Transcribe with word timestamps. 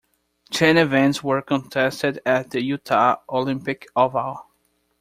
Ten 0.49 0.77
events 0.79 1.23
were 1.23 1.43
contested 1.43 2.21
at 2.25 2.49
the 2.49 2.59
Utah 2.63 3.17
Olympic 3.29 3.85
Oval. 3.95 4.47